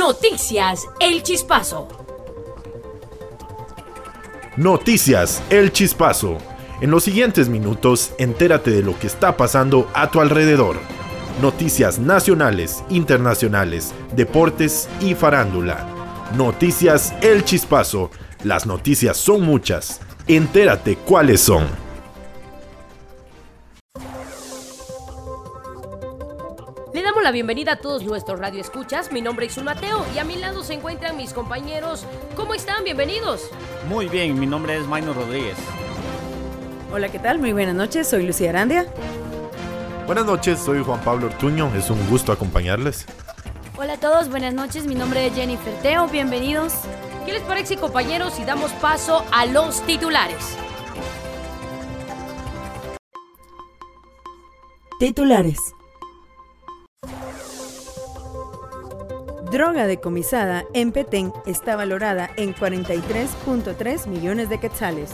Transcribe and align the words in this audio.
Noticias 0.00 0.88
El 0.98 1.22
Chispazo. 1.22 1.86
Noticias 4.56 5.42
El 5.50 5.72
Chispazo. 5.72 6.38
En 6.80 6.90
los 6.90 7.04
siguientes 7.04 7.50
minutos, 7.50 8.14
entérate 8.16 8.70
de 8.70 8.82
lo 8.82 8.98
que 8.98 9.06
está 9.06 9.36
pasando 9.36 9.90
a 9.92 10.10
tu 10.10 10.22
alrededor. 10.22 10.78
Noticias 11.42 11.98
nacionales, 11.98 12.82
internacionales, 12.88 13.92
deportes 14.16 14.88
y 15.02 15.14
farándula. 15.14 15.86
Noticias 16.34 17.12
El 17.20 17.44
Chispazo. 17.44 18.10
Las 18.42 18.64
noticias 18.64 19.18
son 19.18 19.42
muchas. 19.42 20.00
Entérate 20.26 20.96
cuáles 20.96 21.42
son. 21.42 21.66
Le 26.92 27.02
damos 27.02 27.22
la 27.22 27.30
bienvenida 27.30 27.72
a 27.72 27.76
todos 27.76 28.02
nuestros 28.02 28.40
radioescuchas. 28.40 29.12
Mi 29.12 29.22
nombre 29.22 29.46
es 29.46 29.52
Sul 29.52 29.62
Mateo 29.62 30.04
y 30.12 30.18
a 30.18 30.24
mi 30.24 30.34
lado 30.34 30.64
se 30.64 30.74
encuentran 30.74 31.16
mis 31.16 31.32
compañeros. 31.32 32.04
¿Cómo 32.34 32.52
están? 32.52 32.82
Bienvenidos. 32.82 33.48
Muy 33.88 34.08
bien, 34.08 34.38
mi 34.40 34.46
nombre 34.46 34.76
es 34.76 34.86
Maino 34.88 35.14
Rodríguez. 35.14 35.56
Hola, 36.92 37.08
¿qué 37.08 37.20
tal? 37.20 37.38
Muy 37.38 37.52
buenas 37.52 37.76
noches, 37.76 38.08
soy 38.08 38.26
Lucía 38.26 38.50
Arandia. 38.50 38.86
Buenas 40.06 40.26
noches, 40.26 40.58
soy 40.58 40.82
Juan 40.82 41.00
Pablo 41.02 41.28
Ortuño. 41.28 41.72
Es 41.76 41.90
un 41.90 42.08
gusto 42.08 42.32
acompañarles. 42.32 43.06
Hola 43.78 43.92
a 43.92 44.00
todos, 44.00 44.28
buenas 44.28 44.52
noches. 44.52 44.86
Mi 44.86 44.96
nombre 44.96 45.28
es 45.28 45.34
Jennifer 45.34 45.72
Teo. 45.82 46.08
Bienvenidos. 46.08 46.72
¿Qué 47.24 47.32
les 47.32 47.42
parece, 47.42 47.76
compañeros, 47.76 48.34
si 48.34 48.44
damos 48.44 48.72
paso 48.72 49.24
a 49.30 49.46
los 49.46 49.80
titulares? 49.86 50.56
Titulares. 54.98 55.60
Droga 59.50 59.88
decomisada 59.88 60.64
en 60.74 60.92
Petén 60.92 61.32
está 61.44 61.74
valorada 61.74 62.30
en 62.36 62.54
43.3 62.54 64.06
millones 64.06 64.48
de 64.48 64.60
quetzales. 64.60 65.10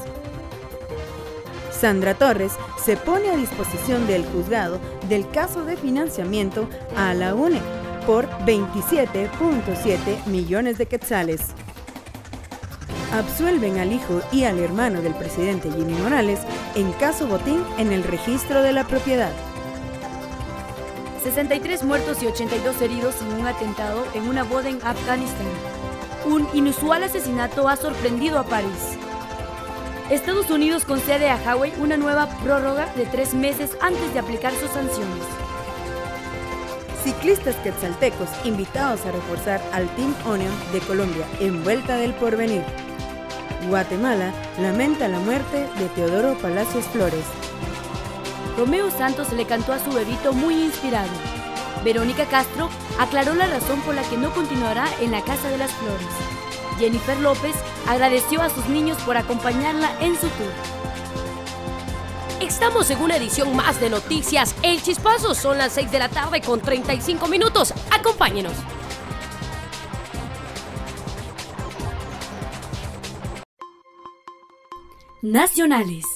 Sandra 1.70 2.12
Torres 2.12 2.53
se 2.84 2.98
pone 2.98 3.31
a 3.31 3.37
disposición 3.37 4.07
del 4.07 4.27
juzgado 4.27 4.79
del 5.09 5.27
caso 5.31 5.64
de 5.64 5.79
financiamiento 5.79 6.69
a 6.97 7.14
la 7.14 7.34
UNE 7.34 7.62
por 8.07 8.29
27.7 8.45 10.27
millones 10.27 10.77
de 10.77 10.84
quetzales. 10.84 11.41
Absuelven 13.14 13.79
al 13.79 13.91
hijo 13.91 14.20
y 14.33 14.45
al 14.45 14.59
hermano 14.59 15.01
del 15.01 15.14
presidente 15.14 15.70
Jimmy 15.70 15.95
Morales 15.95 16.41
en 16.75 16.92
caso 16.92 17.27
botín 17.27 17.64
en 17.79 17.91
el 17.91 18.05
registro 18.05 18.61
de 18.61 18.75
la 18.75 18.84
propiedad. 18.84 19.33
63 21.22 21.83
muertos 21.84 22.22
y 22.22 22.27
82 22.27 22.81
heridos 22.83 23.20
en 23.22 23.41
un 23.41 23.47
atentado 23.47 24.05
en 24.14 24.28
una 24.28 24.45
boda 24.45 24.69
en 24.69 24.78
Afganistán. 24.84 25.47
Un 26.25 26.48
inusual 26.55 27.03
asesinato 27.03 27.69
ha 27.69 27.77
sorprendido 27.77 28.39
a 28.39 28.45
París. 28.45 28.98
Estados 30.11 30.50
Unidos 30.50 30.84
concede 30.84 31.28
a 31.31 31.36
Huawei 31.36 31.73
una 31.78 31.97
nueva 31.97 32.28
prórroga 32.45 32.86
de 32.95 33.06
tres 33.06 33.34
meses 33.34 33.77
antes 33.81 34.12
de 34.12 34.20
aplicar 34.20 34.53
sus 34.53 34.70
sanciones. 34.70 35.25
Ciclistas 37.03 37.56
quetzaltecos 37.56 38.28
invitados 38.45 39.05
a 39.06 39.12
reforzar 39.12 39.61
al 39.73 39.89
Team 39.97 40.14
Onion 40.27 40.53
de 40.73 40.80
Colombia 40.80 41.27
en 41.41 41.62
Vuelta 41.62 41.97
del 41.97 42.14
Porvenir. 42.14 42.62
Guatemala 43.69 44.33
lamenta 44.61 45.08
la 45.08 45.19
muerte 45.19 45.67
de 45.78 45.89
Teodoro 45.95 46.36
Palacios 46.39 46.84
Flores. 46.86 47.25
Romeo 48.56 48.90
Santos 48.90 49.32
le 49.32 49.46
cantó 49.46 49.72
a 49.72 49.78
su 49.78 49.92
bebito 49.92 50.32
muy 50.32 50.54
inspirado. 50.54 51.10
Verónica 51.84 52.24
Castro 52.24 52.70
aclaró 52.98 53.34
la 53.34 53.46
razón 53.46 53.80
por 53.83 53.94
la 53.94 54.02
que 54.02 54.17
no 54.17 54.33
continuará 54.33 54.89
en 55.00 55.11
la 55.11 55.22
Casa 55.22 55.48
de 55.48 55.58
las 55.58 55.70
Flores. 55.72 56.06
Jennifer 56.78 57.18
López 57.20 57.55
agradeció 57.86 58.42
a 58.42 58.50
sus 58.50 58.66
niños 58.66 58.98
por 59.02 59.16
acompañarla 59.16 59.90
en 60.00 60.14
su 60.14 60.28
tour. 60.28 60.52
Estamos 62.40 62.90
en 62.90 63.02
una 63.02 63.16
edición 63.16 63.55
más 63.55 63.80
de 63.80 63.90
Noticias 63.90 64.55
El 64.62 64.83
Chispazo. 64.83 65.34
Son 65.34 65.58
las 65.58 65.72
6 65.72 65.90
de 65.90 65.98
la 65.98 66.08
tarde 66.08 66.40
con 66.40 66.61
35 66.61 67.28
minutos. 67.28 67.72
Acompáñenos. 67.90 68.52
Nacionales. 75.22 76.15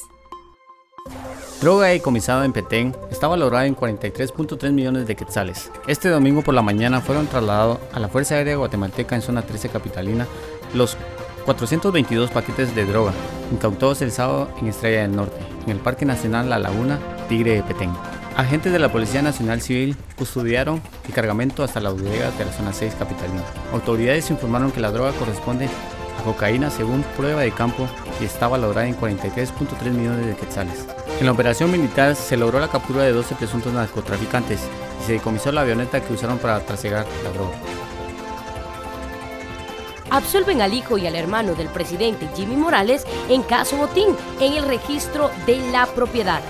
Droga 1.60 1.88
decomisada 1.88 2.46
en 2.46 2.54
Petén 2.54 2.96
está 3.10 3.28
valorada 3.28 3.66
en 3.66 3.76
43.3 3.76 4.72
millones 4.72 5.06
de 5.06 5.14
quetzales. 5.14 5.70
Este 5.86 6.08
domingo 6.08 6.40
por 6.40 6.54
la 6.54 6.62
mañana 6.62 7.02
fueron 7.02 7.26
trasladados 7.26 7.78
a 7.92 8.00
la 8.00 8.08
Fuerza 8.08 8.36
Aérea 8.36 8.56
Guatemalteca 8.56 9.14
en 9.14 9.20
zona 9.20 9.42
13 9.42 9.68
capitalina 9.68 10.26
los 10.72 10.96
422 11.44 12.30
paquetes 12.30 12.74
de 12.74 12.86
droga 12.86 13.12
incautados 13.52 14.00
el 14.00 14.10
sábado 14.10 14.48
en 14.58 14.68
Estrella 14.68 15.02
del 15.02 15.14
Norte, 15.14 15.38
en 15.64 15.70
el 15.72 15.78
Parque 15.78 16.06
Nacional 16.06 16.48
La 16.48 16.58
Laguna 16.58 16.98
Tigre 17.28 17.56
de 17.56 17.62
Petén. 17.62 17.90
Agentes 18.38 18.72
de 18.72 18.78
la 18.78 18.90
Policía 18.90 19.20
Nacional 19.20 19.60
Civil 19.60 19.96
custodiaron 20.16 20.80
el 21.06 21.12
cargamento 21.12 21.62
hasta 21.62 21.80
la 21.80 21.90
bodega 21.90 22.30
de 22.30 22.46
la 22.46 22.52
zona 22.52 22.72
6 22.72 22.94
capitalina. 22.98 23.44
Autoridades 23.74 24.30
informaron 24.30 24.72
que 24.72 24.80
la 24.80 24.92
droga 24.92 25.12
corresponde 25.12 25.68
a 26.18 26.22
cocaína 26.24 26.70
según 26.70 27.02
prueba 27.18 27.42
de 27.42 27.52
campo 27.52 27.86
y 28.18 28.24
está 28.24 28.48
valorada 28.48 28.86
en 28.86 28.98
43.3 28.98 29.90
millones 29.90 30.26
de 30.26 30.36
quetzales. 30.36 30.86
En 31.20 31.26
la 31.26 31.32
operación 31.32 31.70
militar 31.70 32.16
se 32.16 32.38
logró 32.38 32.58
la 32.60 32.68
captura 32.68 33.02
de 33.02 33.12
12 33.12 33.34
presuntos 33.34 33.74
narcotraficantes 33.74 34.60
y 35.02 35.04
se 35.04 35.12
decomisó 35.12 35.52
la 35.52 35.60
avioneta 35.60 36.00
que 36.00 36.14
usaron 36.14 36.38
para 36.38 36.60
trasegar 36.60 37.06
la 37.22 37.30
droga. 37.30 37.56
Absuelven 40.08 40.62
al 40.62 40.72
hijo 40.72 40.96
y 40.96 41.06
al 41.06 41.14
hermano 41.14 41.54
del 41.54 41.68
presidente 41.68 42.26
Jimmy 42.34 42.56
Morales 42.56 43.04
en 43.28 43.42
caso 43.42 43.76
botín 43.76 44.16
en 44.40 44.54
el 44.54 44.64
registro 44.64 45.30
de 45.44 45.58
la 45.70 45.84
propiedad. 45.84 46.40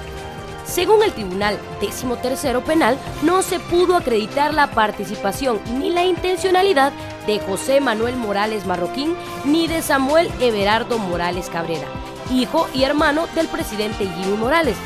Según 0.65 1.03
el 1.03 1.13
Tribunal 1.13 1.59
13 1.81 2.61
Penal, 2.61 2.97
no 3.25 3.43
se 3.43 3.59
pudo 3.59 3.97
acreditar 3.97 4.55
la 4.55 4.71
participación 4.71 5.59
ni 5.81 5.91
la 5.91 6.05
intencionalidad 6.05 6.93
de 7.27 7.41
José 7.41 7.81
Manuel 7.81 8.15
Morales 8.15 8.67
Marroquín 8.67 9.17
ni 9.45 9.67
de 9.67 9.83
Samuel 9.83 10.31
Everardo 10.41 10.99
Morales 10.99 11.51
Cabrera, 11.51 11.89
hijo 12.31 12.69
y 12.75 12.85
hermano 12.85 13.27
del 13.35 13.49
presidente 13.49 14.07
Jimmy 14.07 14.37
Morales, 14.37 14.77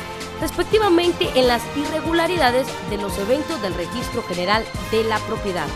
respectivamente 0.41 1.29
en 1.35 1.47
las 1.47 1.61
irregularidades 1.75 2.67
de 2.89 2.97
los 2.97 3.17
eventos 3.17 3.61
del 3.61 3.73
Registro 3.73 4.23
General 4.23 4.63
de 4.91 5.03
la 5.03 5.19
Propiedad. 5.19 5.67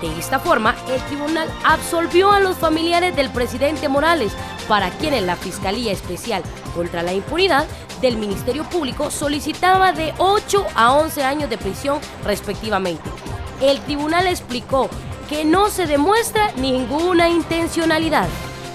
De 0.00 0.18
esta 0.18 0.38
forma, 0.38 0.74
el 0.88 1.00
tribunal 1.02 1.48
absolvió 1.62 2.32
a 2.32 2.40
los 2.40 2.56
familiares 2.56 3.14
del 3.14 3.28
presidente 3.30 3.88
Morales, 3.88 4.32
para 4.66 4.90
quienes 4.90 5.24
la 5.24 5.36
Fiscalía 5.36 5.92
Especial 5.92 6.42
contra 6.74 7.02
la 7.02 7.12
Impunidad 7.12 7.66
del 8.00 8.16
Ministerio 8.16 8.64
Público 8.64 9.10
solicitaba 9.10 9.92
de 9.92 10.14
8 10.16 10.66
a 10.74 10.92
11 10.94 11.24
años 11.24 11.50
de 11.50 11.58
prisión 11.58 11.98
respectivamente. 12.24 13.10
El 13.60 13.80
tribunal 13.80 14.26
explicó 14.26 14.88
que 15.28 15.44
no 15.44 15.68
se 15.68 15.86
demuestra 15.86 16.52
ninguna 16.52 17.28
intencionalidad 17.28 18.26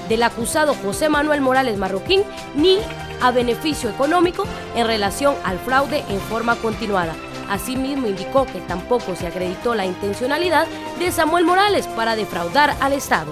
del 0.10 0.24
acusado 0.24 0.74
José 0.74 1.10
Manuel 1.10 1.42
Morales 1.42 1.78
Marroquín 1.78 2.24
ni 2.56 2.80
a 3.22 3.32
beneficio 3.32 3.90
económico 3.90 4.46
en 4.76 4.88
relación 4.88 5.36
al 5.44 5.60
fraude 5.60 6.04
en 6.10 6.20
forma 6.20 6.56
continuada. 6.56 7.14
Asimismo 7.50 8.08
indicó 8.08 8.46
que 8.46 8.60
tampoco 8.62 9.16
se 9.16 9.28
acreditó 9.28 9.76
la 9.76 9.86
intencionalidad 9.86 10.68
de 11.00 11.12
Samuel 11.12 11.46
Morales 11.46 11.88
para 11.88 12.16
defraudar 12.16 12.76
al 12.82 12.94
Estado. 12.94 13.32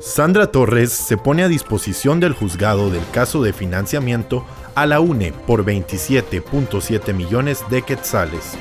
Sandra 0.00 0.48
Torres 0.48 0.90
se 0.90 1.16
pone 1.16 1.44
a 1.44 1.48
disposición 1.48 2.18
del 2.18 2.32
juzgado 2.32 2.90
del 2.90 3.08
caso 3.12 3.42
de 3.42 3.52
financiamiento 3.52 4.44
a 4.74 4.86
la 4.86 5.00
UNE 5.00 5.32
por 5.32 5.64
27.7 5.64 7.14
millones 7.14 7.62
de 7.70 7.82
quetzales. 7.82 8.56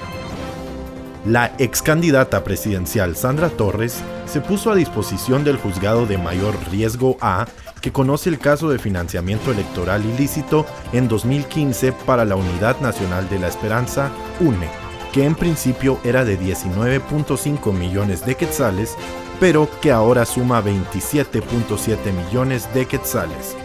La 1.25 1.53
ex 1.59 1.83
candidata 1.83 2.43
presidencial 2.43 3.15
Sandra 3.15 3.49
Torres 3.49 4.01
se 4.25 4.41
puso 4.41 4.71
a 4.71 4.75
disposición 4.75 5.43
del 5.43 5.57
juzgado 5.57 6.07
de 6.07 6.17
mayor 6.17 6.55
riesgo 6.71 7.17
A 7.21 7.45
que 7.79 7.91
conoce 7.91 8.29
el 8.29 8.39
caso 8.39 8.71
de 8.71 8.79
financiamiento 8.79 9.51
electoral 9.51 10.03
ilícito 10.03 10.65
en 10.93 11.07
2015 11.07 11.91
para 11.91 12.25
la 12.25 12.35
Unidad 12.35 12.79
Nacional 12.79 13.29
de 13.29 13.37
la 13.37 13.49
Esperanza, 13.49 14.09
UNE, 14.39 14.67
que 15.13 15.23
en 15.23 15.35
principio 15.35 15.99
era 16.03 16.25
de 16.25 16.39
19.5 16.39 17.71
millones 17.71 18.25
de 18.25 18.33
quetzales, 18.33 18.95
pero 19.39 19.69
que 19.79 19.91
ahora 19.91 20.25
suma 20.25 20.63
27.7 20.63 21.97
millones 22.13 22.67
de 22.73 22.87
quetzales. 22.87 23.55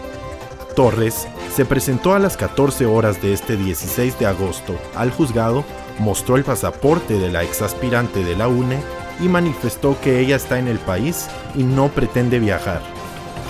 Torres 0.75 1.27
se 1.55 1.65
presentó 1.65 2.13
a 2.13 2.19
las 2.19 2.37
14 2.37 2.85
horas 2.85 3.19
de 3.19 3.33
este 3.33 3.57
16 3.57 4.19
de 4.19 4.27
agosto 4.27 4.75
al 4.95 5.09
juzgado, 5.09 5.65
mostró 5.99 6.35
el 6.35 6.43
pasaporte 6.43 7.19
de 7.19 7.29
la 7.29 7.43
ex 7.43 7.61
aspirante 7.61 8.23
de 8.23 8.35
la 8.35 8.47
UNE 8.47 8.79
y 9.19 9.27
manifestó 9.27 9.99
que 10.01 10.19
ella 10.19 10.35
está 10.35 10.59
en 10.59 10.67
el 10.67 10.79
país 10.79 11.27
y 11.55 11.63
no 11.63 11.89
pretende 11.89 12.39
viajar. 12.39 12.81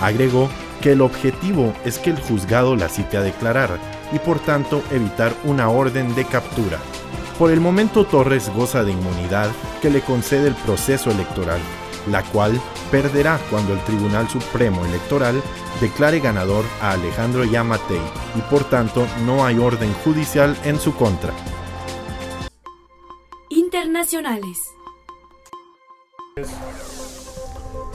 Agregó 0.00 0.48
que 0.80 0.92
el 0.92 1.00
objetivo 1.00 1.72
es 1.84 1.98
que 1.98 2.10
el 2.10 2.20
juzgado 2.20 2.76
la 2.76 2.88
cite 2.88 3.16
a 3.16 3.22
declarar 3.22 3.78
y 4.12 4.18
por 4.18 4.38
tanto 4.38 4.82
evitar 4.90 5.34
una 5.44 5.68
orden 5.68 6.14
de 6.14 6.24
captura. 6.24 6.78
Por 7.38 7.50
el 7.50 7.60
momento 7.60 8.04
Torres 8.04 8.50
goza 8.54 8.82
de 8.84 8.92
inmunidad 8.92 9.50
que 9.80 9.90
le 9.90 10.00
concede 10.00 10.48
el 10.48 10.54
proceso 10.54 11.10
electoral, 11.10 11.60
la 12.10 12.22
cual 12.22 12.60
perderá 12.90 13.38
cuando 13.50 13.74
el 13.74 13.80
Tribunal 13.80 14.28
Supremo 14.28 14.84
Electoral 14.84 15.40
declare 15.80 16.20
ganador 16.20 16.64
a 16.80 16.92
Alejandro 16.92 17.44
Yamatei 17.44 18.00
y 18.34 18.40
por 18.50 18.64
tanto 18.64 19.06
no 19.24 19.44
hay 19.44 19.58
orden 19.58 19.92
judicial 20.04 20.56
en 20.64 20.78
su 20.80 20.94
contra. 20.94 21.32
Internacionales. 23.98 24.58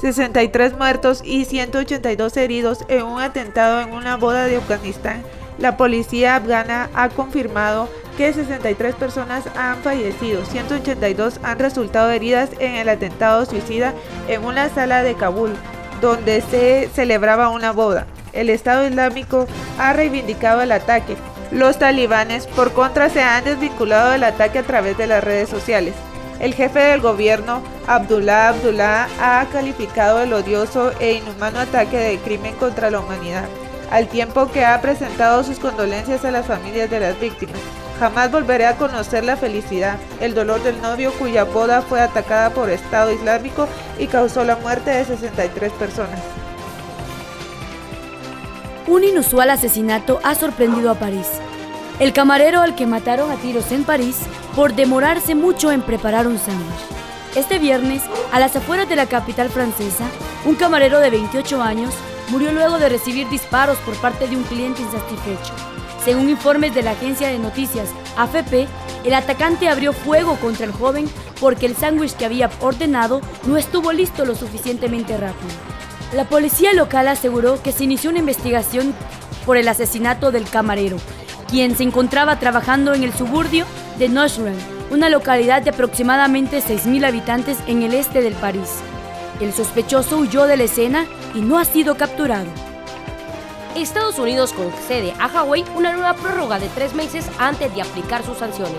63 0.01 0.77
muertos 0.77 1.21
y 1.23 1.45
182 1.45 2.35
heridos 2.35 2.79
en 2.89 3.03
un 3.03 3.21
atentado 3.21 3.79
en 3.79 3.93
una 3.93 4.17
boda 4.17 4.43
de 4.43 4.57
Afganistán. 4.57 5.23
La 5.59 5.77
policía 5.77 6.35
afgana 6.35 6.89
ha 6.93 7.07
confirmado 7.07 7.87
que 8.17 8.33
63 8.33 8.95
personas 8.95 9.45
han 9.55 9.77
fallecido, 9.77 10.43
182 10.43 11.39
han 11.41 11.59
resultado 11.59 12.11
heridas 12.11 12.49
en 12.59 12.75
el 12.75 12.89
atentado 12.89 13.45
suicida 13.45 13.93
en 14.27 14.43
una 14.43 14.67
sala 14.67 15.03
de 15.03 15.15
Kabul, 15.15 15.53
donde 16.01 16.41
se 16.41 16.89
celebraba 16.93 17.47
una 17.47 17.71
boda. 17.71 18.07
El 18.33 18.49
Estado 18.49 18.85
Islámico 18.85 19.47
ha 19.79 19.93
reivindicado 19.93 20.61
el 20.63 20.73
ataque. 20.73 21.15
Los 21.53 21.77
talibanes, 21.77 22.47
por 22.47 22.73
contra, 22.73 23.09
se 23.09 23.21
han 23.21 23.43
desvinculado 23.43 24.09
del 24.09 24.23
ataque 24.23 24.57
a 24.57 24.63
través 24.63 24.97
de 24.97 25.05
las 25.05 25.23
redes 25.23 25.49
sociales. 25.49 25.93
El 26.39 26.55
jefe 26.55 26.79
del 26.79 26.99
gobierno, 26.99 27.61
Abdullah 27.85 28.49
Abdullah, 28.49 29.07
ha 29.21 29.45
calificado 29.51 30.23
el 30.23 30.33
odioso 30.33 30.91
e 30.99 31.13
inhumano 31.13 31.59
ataque 31.59 31.95
de 31.95 32.17
crimen 32.17 32.55
contra 32.55 32.89
la 32.89 33.01
humanidad, 33.01 33.45
al 33.91 34.07
tiempo 34.07 34.51
que 34.51 34.65
ha 34.65 34.81
presentado 34.81 35.43
sus 35.43 35.59
condolencias 35.59 36.25
a 36.25 36.31
las 36.31 36.47
familias 36.47 36.89
de 36.89 37.01
las 37.01 37.19
víctimas. 37.19 37.59
Jamás 37.99 38.31
volveré 38.31 38.65
a 38.65 38.77
conocer 38.77 39.23
la 39.23 39.37
felicidad, 39.37 39.97
el 40.21 40.33
dolor 40.33 40.63
del 40.63 40.81
novio 40.81 41.13
cuya 41.19 41.43
boda 41.43 41.83
fue 41.83 42.01
atacada 42.01 42.49
por 42.49 42.71
Estado 42.71 43.11
Islámico 43.13 43.67
y 43.99 44.07
causó 44.07 44.43
la 44.43 44.55
muerte 44.55 44.89
de 44.89 45.05
63 45.05 45.71
personas. 45.73 46.19
Un 48.85 49.05
inusual 49.05 49.49
asesinato 49.49 50.19
ha 50.23 50.35
sorprendido 50.35 50.91
a 50.91 50.95
París. 50.95 51.27
El 51.99 52.11
camarero 52.11 52.59
al 52.59 52.75
que 52.75 52.85
mataron 52.85 53.31
a 53.31 53.35
tiros 53.35 53.71
en 53.71 53.85
París 53.85 54.17
por 54.57 54.73
demorarse 54.73 55.35
mucho 55.35 55.71
en 55.71 55.81
preparar 55.81 56.27
un 56.27 56.37
sándwich. 56.37 56.81
Este 57.33 57.59
viernes, 57.59 58.03
a 58.33 58.41
las 58.41 58.57
afueras 58.57 58.89
de 58.89 58.97
la 58.97 59.05
capital 59.05 59.49
francesa, 59.49 60.03
un 60.45 60.55
camarero 60.55 60.99
de 60.99 61.11
28 61.11 61.61
años 61.61 61.93
murió 62.27 62.51
luego 62.51 62.77
de 62.77 62.89
recibir 62.89 63.29
disparos 63.29 63.77
por 63.79 63.95
parte 63.95 64.27
de 64.27 64.35
un 64.35 64.43
cliente 64.43 64.81
insatisfecho. 64.81 65.53
Según 66.03 66.29
informes 66.29 66.75
de 66.75 66.83
la 66.83 66.91
agencia 66.91 67.29
de 67.29 67.39
noticias 67.39 67.87
AFP, 68.17 68.67
el 69.05 69.13
atacante 69.13 69.69
abrió 69.69 69.93
fuego 69.93 70.35
contra 70.41 70.65
el 70.65 70.73
joven 70.73 71.09
porque 71.39 71.67
el 71.67 71.77
sándwich 71.77 72.15
que 72.17 72.25
había 72.25 72.49
ordenado 72.59 73.21
no 73.47 73.55
estuvo 73.55 73.93
listo 73.93 74.25
lo 74.25 74.35
suficientemente 74.35 75.15
rápido. 75.15 75.53
La 76.15 76.25
policía 76.25 76.73
local 76.73 77.07
aseguró 77.07 77.61
que 77.63 77.71
se 77.71 77.85
inició 77.85 78.11
una 78.11 78.19
investigación 78.19 78.93
por 79.47 79.57
el 79.57 79.67
asesinato 79.67 80.31
del 80.31 80.47
camarero, 80.47 80.97
quien 81.49 81.75
se 81.75 81.81
encontraba 81.81 82.37
trabajando 82.37 82.93
en 82.93 83.03
el 83.03 83.13
suburbio 83.13 83.65
de 83.97 84.09
Nocheren, 84.09 84.57
una 84.91 85.09
localidad 85.09 85.63
de 85.63 85.71
aproximadamente 85.71 86.61
6.000 86.61 87.07
habitantes 87.07 87.57
en 87.65 87.81
el 87.81 87.95
este 87.95 88.21
del 88.21 88.35
París. 88.35 88.81
El 89.41 89.53
sospechoso 89.53 90.17
huyó 90.19 90.45
de 90.45 90.55
la 90.55 90.65
escena 90.65 91.07
y 91.33 91.41
no 91.41 91.57
ha 91.57 91.65
sido 91.65 91.95
capturado. 91.95 92.45
Estados 93.75 94.19
Unidos 94.19 94.53
concede 94.53 95.15
a 95.19 95.27
Hawái 95.29 95.65
una 95.75 95.93
nueva 95.93 96.13
prórroga 96.13 96.59
de 96.59 96.69
tres 96.69 96.93
meses 96.93 97.25
antes 97.39 97.73
de 97.73 97.81
aplicar 97.81 98.23
sus 98.23 98.37
sanciones. 98.37 98.77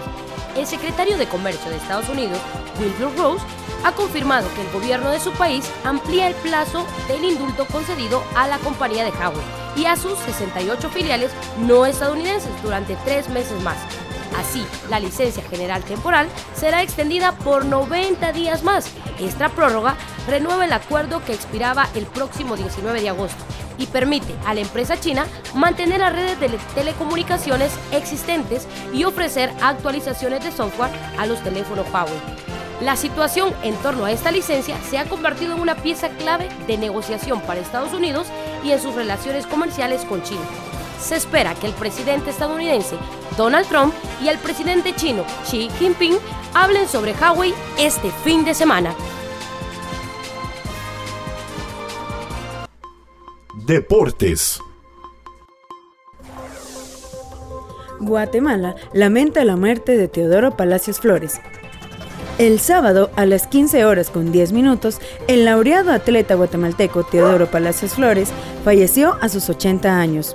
El 0.56 0.69
secretario 0.69 1.19
de 1.19 1.26
Comercio 1.26 1.69
de 1.69 1.78
Estados 1.78 2.08
Unidos, 2.08 2.38
Wilbur 2.78 3.16
Rose, 3.19 3.44
ha 3.84 3.92
confirmado 3.92 4.48
que 4.54 4.62
el 4.62 4.72
gobierno 4.72 5.10
de 5.10 5.20
su 5.20 5.31
país 5.32 5.70
amplía 5.84 6.26
el 6.26 6.34
plazo 6.36 6.86
del 7.06 7.25
indulto 7.25 7.66
concedido 7.66 8.22
a 8.34 8.48
la 8.48 8.58
compañía 8.58 9.04
de 9.04 9.12
Hawái 9.12 9.44
y 9.76 9.84
a 9.86 9.96
sus 9.96 10.19
68 10.20 10.88
filiales 10.90 11.31
no 11.58 11.86
estadounidenses 11.86 12.50
durante 12.62 12.96
tres 13.04 13.28
meses 13.28 13.60
más. 13.62 13.76
Así, 14.38 14.66
la 14.90 14.98
licencia 14.98 15.44
general 15.44 15.84
temporal 15.84 16.26
será 16.54 16.82
extendida 16.82 17.32
por 17.32 17.64
90 17.64 18.32
días 18.32 18.64
más. 18.64 18.90
Esta 19.20 19.48
prórroga 19.48 19.96
renueva 20.26 20.64
el 20.64 20.72
acuerdo 20.72 21.25
que 21.25 21.34
expiraba 21.34 21.88
el 21.94 22.06
próximo 22.06 22.56
19 22.56 23.00
de 23.00 23.10
agosto 23.10 23.44
y 23.78 23.87
permite 23.87 24.34
a 24.46 24.54
la 24.54 24.60
empresa 24.60 24.98
china 24.98 25.26
mantener 25.54 26.00
las 26.00 26.12
redes 26.12 26.40
de 26.40 26.48
telecomunicaciones 26.75 27.72
existentes 27.92 28.66
y 28.92 29.04
ofrecer 29.04 29.52
actualizaciones 29.62 30.42
de 30.42 30.52
software 30.52 30.90
a 31.19 31.26
los 31.26 31.42
teléfonos 31.42 31.87
Huawei. 31.92 32.53
La 32.84 32.96
situación 32.96 33.54
en 33.62 33.75
torno 33.76 34.04
a 34.04 34.12
esta 34.12 34.31
licencia 34.31 34.78
se 34.82 34.98
ha 34.98 35.06
convertido 35.06 35.54
en 35.54 35.62
una 35.62 35.75
pieza 35.75 36.10
clave 36.10 36.50
de 36.66 36.76
negociación 36.76 37.40
para 37.40 37.60
Estados 37.60 37.94
Unidos 37.94 38.26
y 38.62 38.72
en 38.72 38.78
sus 38.78 38.94
relaciones 38.94 39.46
comerciales 39.46 40.04
con 40.04 40.22
China. 40.22 40.42
Se 41.00 41.16
espera 41.16 41.54
que 41.54 41.66
el 41.66 41.72
presidente 41.72 42.28
estadounidense 42.28 42.96
Donald 43.38 43.66
Trump 43.69 43.94
y 44.22 44.28
el 44.28 44.36
presidente 44.36 44.94
chino 44.94 45.25
Xi 45.44 45.70
Jinping 45.78 46.19
hablen 46.52 46.86
sobre 46.86 47.14
Huawei 47.14 47.54
este 47.78 48.10
fin 48.22 48.44
de 48.44 48.52
semana. 48.52 48.94
Deportes. 53.64 54.60
Guatemala 57.98 58.76
lamenta 58.92 59.42
la 59.46 59.56
muerte 59.56 59.96
de 59.96 60.08
Teodoro 60.08 60.54
Palacios 60.54 61.00
Flores. 61.00 61.40
El 62.36 62.58
sábado 62.58 63.10
a 63.14 63.26
las 63.26 63.46
15 63.46 63.84
horas 63.84 64.10
con 64.10 64.32
10 64.32 64.52
minutos, 64.52 64.98
el 65.28 65.44
laureado 65.44 65.92
atleta 65.92 66.34
guatemalteco 66.34 67.04
Teodoro 67.04 67.48
Palacios 67.48 67.94
Flores 67.94 68.31
falleció 68.64 69.16
a 69.20 69.28
sus 69.28 69.48
80 69.48 70.00
años. 70.00 70.34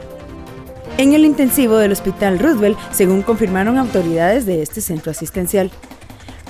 En 0.98 1.12
el 1.14 1.26
intensivo 1.26 1.76
del 1.76 1.92
Hospital 1.92 2.40
Roosevelt, 2.40 2.78
según 2.92 3.22
confirmaron 3.22 3.78
autoridades 3.78 4.46
de 4.46 4.62
este 4.62 4.80
centro 4.80 5.12
asistencial. 5.12 5.72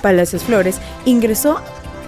Palacios 0.03 0.43
Flores 0.43 0.79
ingresó 1.05 1.59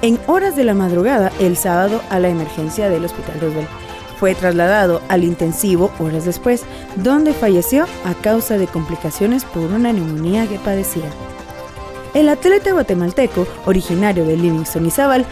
en 0.04 0.20
horas 0.28 0.56
de 0.56 0.64
la 0.64 0.76
madrugada 0.76 1.32
el 1.40 1.58
sábado 1.58 2.00
a 2.12 2.20
la 2.20 2.30
emergencia 2.30 2.90
del 2.90 3.06
Hospital 3.06 3.42
Roosevelt 3.42 3.70
fue 4.22 4.36
trasladado 4.36 5.02
al 5.10 5.24
intensivo 5.24 5.92
horas 5.98 6.26
después, 6.26 6.62
donde 6.98 7.34
falleció 7.34 7.88
a 8.06 8.14
causa 8.14 8.60
de 8.60 8.68
complicaciones 8.68 9.46
por 9.46 9.64
una 9.64 9.92
neumonía 9.92 10.46
que 10.46 10.60
padecía. 10.60 11.10
El 12.14 12.28
atleta 12.30 12.74
guatemalteco, 12.74 13.48
originario 13.66 14.26
de 14.26 14.36
Livingston 14.36 14.86
y 14.86 14.92
Zabal, 14.92 15.26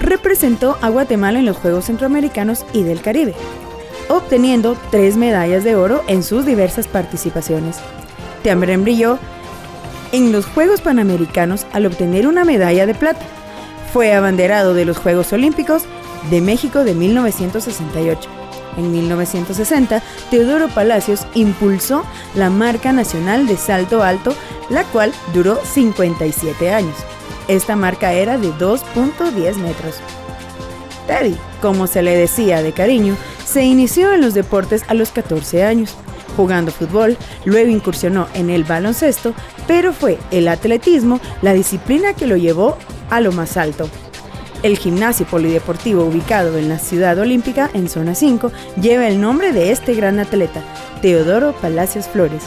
representó 0.00 0.76
a 0.80 0.88
Guatemala 0.88 1.38
en 1.38 1.46
los 1.46 1.56
Juegos 1.56 1.86
Centroamericanos 1.86 2.64
y 2.72 2.82
del 2.82 3.00
Caribe, 3.00 3.34
obteniendo 4.08 4.76
tres 4.90 5.16
medallas 5.16 5.64
de 5.64 5.76
oro 5.76 6.02
en 6.08 6.22
sus 6.22 6.44
diversas 6.44 6.88
participaciones. 6.88 7.76
También 8.42 8.82
brilló 8.82 9.18
en 10.12 10.32
los 10.32 10.46
Juegos 10.46 10.80
Panamericanos 10.80 11.66
al 11.72 11.86
obtener 11.86 12.26
una 12.26 12.44
medalla 12.44 12.86
de 12.86 12.94
plata. 12.94 13.24
Fue 13.92 14.12
abanderado 14.12 14.74
de 14.74 14.84
los 14.84 14.98
Juegos 14.98 15.32
Olímpicos 15.32 15.84
de 16.30 16.40
México 16.40 16.84
de 16.84 16.94
1968. 16.94 18.37
En 18.78 18.92
1960, 18.92 20.00
Teodoro 20.30 20.68
Palacios 20.68 21.26
impulsó 21.34 22.04
la 22.36 22.48
marca 22.48 22.92
nacional 22.92 23.48
de 23.48 23.56
salto 23.56 24.04
alto, 24.04 24.34
la 24.70 24.84
cual 24.84 25.12
duró 25.34 25.58
57 25.64 26.70
años. 26.70 26.94
Esta 27.48 27.74
marca 27.74 28.12
era 28.12 28.38
de 28.38 28.52
2.10 28.52 29.56
metros. 29.56 29.96
Teddy, 31.08 31.36
como 31.60 31.88
se 31.88 32.02
le 32.02 32.16
decía 32.16 32.62
de 32.62 32.72
cariño, 32.72 33.16
se 33.44 33.64
inició 33.64 34.12
en 34.12 34.20
los 34.20 34.34
deportes 34.34 34.84
a 34.86 34.94
los 34.94 35.10
14 35.10 35.64
años, 35.64 35.96
jugando 36.36 36.70
fútbol, 36.70 37.16
luego 37.44 37.70
incursionó 37.70 38.28
en 38.34 38.48
el 38.48 38.62
baloncesto, 38.62 39.34
pero 39.66 39.92
fue 39.92 40.18
el 40.30 40.46
atletismo 40.46 41.18
la 41.42 41.52
disciplina 41.52 42.12
que 42.12 42.28
lo 42.28 42.36
llevó 42.36 42.78
a 43.10 43.20
lo 43.20 43.32
más 43.32 43.56
alto. 43.56 43.88
El 44.62 44.76
gimnasio 44.76 45.24
polideportivo 45.24 46.02
ubicado 46.04 46.58
en 46.58 46.68
la 46.68 46.80
Ciudad 46.80 47.16
Olímpica, 47.18 47.70
en 47.74 47.88
Zona 47.88 48.16
5, 48.16 48.50
lleva 48.80 49.06
el 49.06 49.20
nombre 49.20 49.52
de 49.52 49.70
este 49.70 49.94
gran 49.94 50.18
atleta, 50.18 50.62
Teodoro 51.00 51.52
Palacios 51.52 52.08
Flores, 52.08 52.42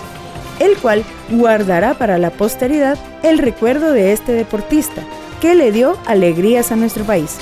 el 0.59 0.75
cual 0.77 1.05
guardará 1.29 1.93
para 1.93 2.17
la 2.17 2.29
posteridad 2.29 2.99
el 3.23 3.37
recuerdo 3.37 3.93
de 3.93 4.11
este 4.11 4.33
deportista, 4.33 5.03
que 5.39 5.55
le 5.55 5.71
dio 5.71 5.97
alegrías 6.05 6.73
a 6.73 6.75
nuestro 6.75 7.05
país. 7.05 7.37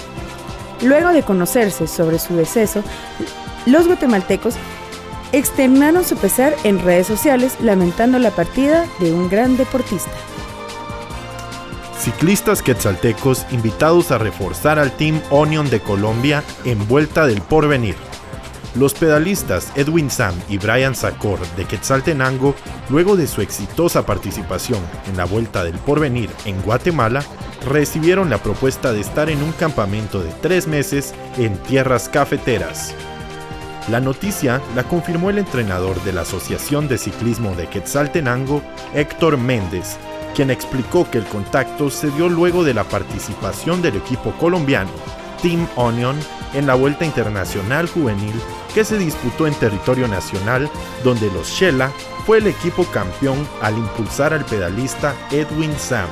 Luego 0.83 1.09
de 1.09 1.23
conocerse 1.23 1.87
sobre 1.87 2.19
su 2.19 2.35
deceso, 2.35 2.83
los 3.65 3.87
guatemaltecos 3.87 4.53
externaron 5.31 6.05
su 6.05 6.15
pesar 6.15 6.55
en 6.63 6.79
redes 6.79 7.07
sociales 7.07 7.55
lamentando 7.59 8.19
la 8.19 8.31
partida 8.31 8.85
de 8.99 9.13
un 9.13 9.29
gran 9.29 9.57
deportista. 9.57 10.11
Ciclistas 11.99 12.63
quetzaltecos 12.63 13.45
invitados 13.51 14.11
a 14.11 14.17
reforzar 14.17 14.79
al 14.79 14.93
Team 14.93 15.21
Onion 15.31 15.69
de 15.69 15.81
Colombia 15.81 16.45
en 16.63 16.87
Vuelta 16.87 17.27
del 17.27 17.41
Porvenir. 17.41 17.95
Los 18.75 18.93
pedalistas 18.93 19.73
Edwin 19.75 20.09
Sam 20.09 20.33
y 20.47 20.57
Brian 20.59 20.95
Sacor 20.95 21.39
de 21.57 21.65
Quetzaltenango, 21.65 22.55
luego 22.89 23.17
de 23.17 23.27
su 23.27 23.41
exitosa 23.41 24.05
participación 24.05 24.79
en 25.09 25.17
la 25.17 25.25
Vuelta 25.25 25.65
del 25.65 25.77
Porvenir 25.77 26.29
en 26.45 26.61
Guatemala, 26.61 27.21
recibieron 27.67 28.29
la 28.29 28.37
propuesta 28.37 28.93
de 28.93 29.01
estar 29.01 29.29
en 29.29 29.43
un 29.43 29.51
campamento 29.51 30.21
de 30.21 30.31
tres 30.41 30.67
meses 30.67 31.13
en 31.37 31.57
tierras 31.63 32.07
cafeteras. 32.07 32.93
La 33.89 33.99
noticia 33.99 34.61
la 34.73 34.85
confirmó 34.85 35.31
el 35.31 35.39
entrenador 35.39 36.01
de 36.03 36.13
la 36.13 36.21
Asociación 36.21 36.87
de 36.87 36.97
Ciclismo 36.97 37.55
de 37.55 37.67
Quetzaltenango, 37.67 38.61
Héctor 38.93 39.37
Méndez, 39.37 39.97
quien 40.35 40.51
explicó 40.51 41.09
que 41.09 41.17
el 41.17 41.25
contacto 41.25 41.89
se 41.89 42.09
dio 42.11 42.29
luego 42.29 42.63
de 42.63 42.73
la 42.73 42.83
participación 42.83 43.81
del 43.81 43.97
equipo 43.97 44.31
colombiano, 44.33 44.91
Team 45.41 45.67
Onion, 45.75 46.17
en 46.53 46.67
la 46.67 46.75
Vuelta 46.75 47.05
Internacional 47.05 47.87
Juvenil 47.87 48.33
que 48.73 48.83
se 48.83 48.97
disputó 48.97 49.47
en 49.47 49.53
territorio 49.55 50.07
nacional, 50.07 50.69
donde 51.03 51.31
los 51.31 51.47
Shela 51.47 51.91
fue 52.25 52.37
el 52.37 52.47
equipo 52.47 52.83
campeón 52.85 53.47
al 53.61 53.77
impulsar 53.77 54.33
al 54.33 54.45
pedalista 54.45 55.15
Edwin 55.31 55.73
Sam. 55.77 56.07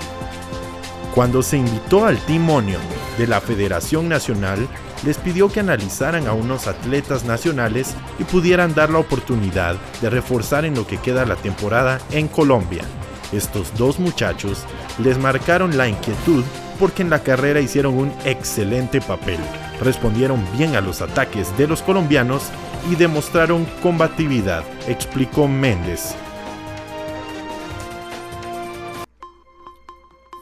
Cuando 1.14 1.42
se 1.42 1.58
invitó 1.58 2.06
al 2.06 2.18
Team 2.26 2.50
Onion 2.50 2.82
de 3.18 3.28
la 3.28 3.42
Federación 3.42 4.08
Nacional, 4.08 4.68
les 5.04 5.18
pidió 5.18 5.50
que 5.50 5.60
analizaran 5.60 6.28
a 6.28 6.34
unos 6.34 6.68
atletas 6.68 7.24
nacionales 7.24 7.96
y 8.20 8.24
pudieran 8.24 8.74
dar 8.74 8.90
la 8.90 9.00
oportunidad 9.00 9.76
de 10.02 10.10
reforzar 10.10 10.66
en 10.66 10.76
lo 10.76 10.86
que 10.88 10.98
queda 10.98 11.26
la 11.26 11.36
temporada 11.36 12.00
en 12.12 12.28
Colombia. 12.28 12.84
Estos 13.32 13.76
dos 13.78 14.00
muchachos 14.00 14.64
les 15.00 15.18
marcaron 15.18 15.78
la 15.78 15.88
inquietud 15.88 16.44
porque 16.80 17.02
en 17.02 17.10
la 17.10 17.20
carrera 17.20 17.60
hicieron 17.60 17.98
un 17.98 18.14
excelente 18.24 19.02
papel, 19.02 19.40
respondieron 19.82 20.44
bien 20.58 20.76
a 20.76 20.82
los 20.82 21.02
ataques 21.02 21.56
de 21.58 21.68
los 21.68 21.82
colombianos 21.82 22.44
y 22.90 22.96
demostraron 22.96 23.66
combatividad, 23.82 24.64
explicó 24.88 25.48
Méndez. 25.48 26.16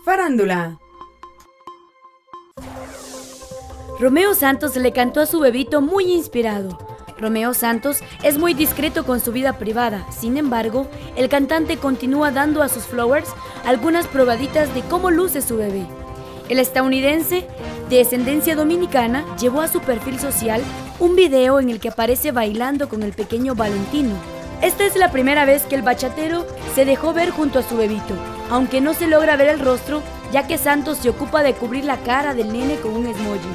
Farándula. 0.04 0.78
Romeo 4.00 4.36
Santos 4.36 4.76
le 4.76 4.92
cantó 4.92 5.22
a 5.22 5.26
su 5.26 5.40
bebito 5.40 5.82
muy 5.82 6.12
inspirado. 6.14 6.78
Romeo 7.18 7.54
Santos 7.54 8.00
es 8.24 8.38
muy 8.38 8.54
discreto 8.54 9.06
con 9.06 9.20
su 9.20 9.32
vida 9.32 9.54
privada, 9.54 10.06
sin 10.12 10.38
embargo, 10.38 10.88
el 11.16 11.30
cantante 11.30 11.78
continúa 11.78 12.32
dando 12.32 12.62
a 12.62 12.70
sus 12.70 12.84
flowers 12.84 13.30
algunas 13.66 14.08
probaditas 14.08 14.74
de 14.76 14.82
cómo 14.82 15.12
luce 15.12 15.42
su 15.42 15.58
bebé. 15.58 15.86
El 16.50 16.60
estadounidense, 16.60 17.48
de 17.90 17.98
descendencia 17.98 18.56
dominicana, 18.56 19.24
llevó 19.40 19.62
a 19.62 19.68
su 19.68 19.80
perfil 19.80 20.20
social 20.20 20.62
un 21.00 21.16
video 21.16 21.60
en 21.60 21.70
el 21.70 21.80
que 21.80 21.90
aparece 21.90 22.32
bailando 22.32 22.90
con 22.90 23.02
el 23.02 23.14
pequeño 23.14 23.56
Valentino. 23.56 24.16
Esta 24.62 24.86
es 24.86 24.96
la 24.96 25.12
primera 25.12 25.46
vez 25.46 25.64
que 25.64 25.76
el 25.76 25.82
bachatero 25.82 26.46
se 26.76 26.86
dejó 26.86 27.14
ver 27.14 27.30
junto 27.30 27.60
a 27.60 27.64
su 27.64 27.78
bebito, 27.78 28.16
aunque 28.50 28.82
no 28.82 28.94
se 28.94 29.08
logra 29.08 29.38
ver 29.38 29.50
el 29.50 29.60
rostro, 29.60 30.02
ya 30.32 30.48
que 30.48 30.58
Santos 30.58 31.00
se 31.00 31.10
ocupa 31.10 31.44
de 31.44 31.54
cubrir 31.54 31.86
la 31.86 31.98
cara 31.98 32.34
del 32.34 32.52
nene 32.52 32.76
con 32.76 32.94
un 32.94 33.06
emoji. 33.06 33.50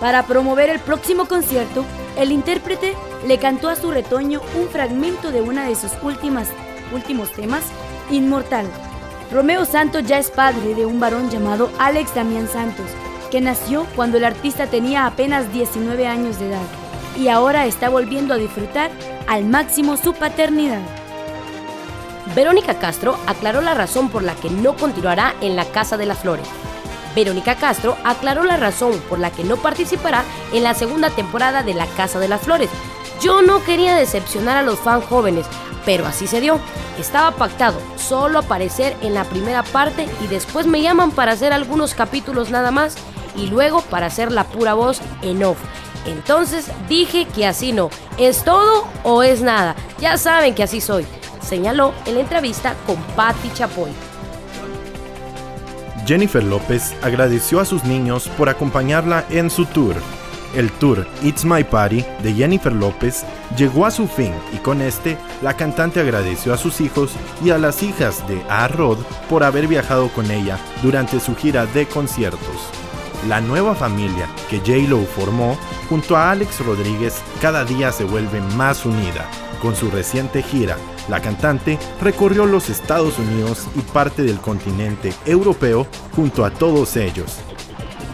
Para 0.00 0.22
promover 0.22 0.70
el 0.70 0.78
próximo 0.78 1.26
concierto, 1.26 1.84
el 2.20 2.32
intérprete 2.32 2.94
le 3.26 3.38
cantó 3.38 3.68
a 3.68 3.76
su 3.76 3.90
retoño 3.90 4.42
un 4.60 4.68
fragmento 4.68 5.30
de 5.32 5.40
una 5.40 5.64
de 5.64 5.74
sus 5.74 5.92
últimas, 6.02 6.48
últimos 6.92 7.32
temas, 7.32 7.64
Inmortal. 8.10 8.66
Romeo 9.32 9.64
Santos 9.64 10.04
ya 10.04 10.18
es 10.18 10.30
padre 10.30 10.74
de 10.74 10.84
un 10.84 11.00
varón 11.00 11.30
llamado 11.30 11.70
Alex 11.78 12.14
Damián 12.14 12.48
Santos, 12.48 12.86
que 13.30 13.40
nació 13.40 13.86
cuando 13.96 14.18
el 14.18 14.24
artista 14.24 14.66
tenía 14.66 15.06
apenas 15.06 15.52
19 15.52 16.06
años 16.06 16.38
de 16.38 16.48
edad 16.48 16.66
y 17.18 17.28
ahora 17.28 17.66
está 17.66 17.88
volviendo 17.88 18.34
a 18.34 18.38
disfrutar 18.38 18.90
al 19.26 19.44
máximo 19.44 19.96
su 19.96 20.12
paternidad. 20.12 20.82
Verónica 22.34 22.78
Castro 22.78 23.16
aclaró 23.26 23.60
la 23.60 23.74
razón 23.74 24.10
por 24.10 24.22
la 24.22 24.34
que 24.34 24.50
no 24.50 24.76
continuará 24.76 25.34
en 25.40 25.56
la 25.56 25.64
Casa 25.64 25.96
de 25.96 26.06
las 26.06 26.18
Flores. 26.18 26.46
Verónica 27.14 27.56
Castro 27.56 27.96
aclaró 28.04 28.44
la 28.44 28.56
razón 28.56 29.00
por 29.08 29.18
la 29.18 29.30
que 29.30 29.44
no 29.44 29.56
participará 29.56 30.24
en 30.52 30.62
la 30.62 30.74
segunda 30.74 31.10
temporada 31.10 31.62
de 31.62 31.74
La 31.74 31.86
Casa 31.86 32.18
de 32.18 32.28
las 32.28 32.40
Flores. 32.40 32.70
Yo 33.20 33.42
no 33.42 33.62
quería 33.64 33.94
decepcionar 33.94 34.56
a 34.56 34.62
los 34.62 34.78
fans 34.78 35.04
jóvenes, 35.04 35.46
pero 35.84 36.06
así 36.06 36.26
se 36.26 36.40
dio. 36.40 36.58
Estaba 36.98 37.32
pactado 37.32 37.78
solo 37.96 38.38
aparecer 38.38 38.96
en 39.02 39.14
la 39.14 39.24
primera 39.24 39.62
parte 39.62 40.08
y 40.22 40.26
después 40.26 40.66
me 40.66 40.82
llaman 40.82 41.10
para 41.10 41.32
hacer 41.32 41.52
algunos 41.52 41.94
capítulos 41.94 42.50
nada 42.50 42.70
más 42.70 42.96
y 43.36 43.46
luego 43.46 43.82
para 43.82 44.06
hacer 44.06 44.32
la 44.32 44.44
pura 44.44 44.74
voz 44.74 45.00
en 45.22 45.42
off. 45.44 45.58
Entonces 46.06 46.70
dije 46.88 47.26
que 47.26 47.46
así 47.46 47.72
no, 47.72 47.90
es 48.18 48.44
todo 48.44 48.86
o 49.02 49.22
es 49.22 49.42
nada. 49.42 49.76
Ya 50.00 50.16
saben 50.16 50.54
que 50.54 50.62
así 50.62 50.80
soy, 50.80 51.06
señaló 51.42 51.92
en 52.06 52.14
la 52.14 52.20
entrevista 52.20 52.74
con 52.86 52.96
Patti 53.16 53.50
Chapoy. 53.52 54.09
Jennifer 56.06 56.42
López 56.42 56.94
agradeció 57.02 57.60
a 57.60 57.64
sus 57.64 57.84
niños 57.84 58.28
por 58.36 58.48
acompañarla 58.48 59.24
en 59.30 59.50
su 59.50 59.66
tour. 59.66 59.94
El 60.54 60.70
tour 60.72 61.06
It's 61.22 61.44
My 61.44 61.62
Party 61.62 62.04
de 62.22 62.34
Jennifer 62.34 62.72
López 62.72 63.24
llegó 63.56 63.86
a 63.86 63.90
su 63.90 64.08
fin 64.08 64.32
y 64.52 64.56
con 64.56 64.82
este 64.82 65.16
la 65.42 65.54
cantante 65.54 66.00
agradeció 66.00 66.52
a 66.52 66.56
sus 66.56 66.80
hijos 66.80 67.12
y 67.44 67.50
a 67.50 67.58
las 67.58 67.82
hijas 67.82 68.26
de 68.26 68.42
A. 68.48 68.66
Rod 68.66 68.98
por 69.28 69.44
haber 69.44 69.68
viajado 69.68 70.08
con 70.08 70.28
ella 70.30 70.58
durante 70.82 71.20
su 71.20 71.36
gira 71.36 71.66
de 71.66 71.86
conciertos. 71.86 72.70
La 73.28 73.40
nueva 73.40 73.74
familia 73.74 74.28
que 74.48 74.58
J-Lo 74.58 75.04
formó 75.04 75.56
junto 75.88 76.16
a 76.16 76.32
Alex 76.32 76.64
Rodríguez 76.64 77.22
cada 77.40 77.64
día 77.64 77.92
se 77.92 78.04
vuelve 78.04 78.40
más 78.56 78.84
unida. 78.84 79.28
Con 79.60 79.76
su 79.76 79.90
reciente 79.90 80.42
gira 80.42 80.76
la 81.08 81.20
cantante 81.20 81.78
recorrió 82.00 82.46
los 82.46 82.70
Estados 82.70 83.18
Unidos 83.18 83.66
y 83.76 83.80
parte 83.80 84.22
del 84.22 84.38
continente 84.38 85.12
europeo 85.26 85.86
junto 86.14 86.44
a 86.44 86.50
todos 86.50 86.96
ellos. 86.96 87.40